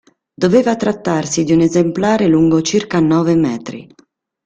[0.33, 3.87] Doveva trattarsi di un esemplare lungo circa nove metri.